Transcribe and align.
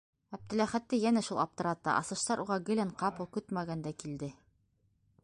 Әптеләхәтте 0.35 0.99
йәнә 1.01 1.23
шул 1.27 1.41
аптырата: 1.43 1.93
асыштар 2.03 2.43
уға 2.45 2.59
гелән 2.71 2.97
ҡапыл, 3.03 3.31
көтмәгәндә 3.37 3.95
килде. 4.05 4.35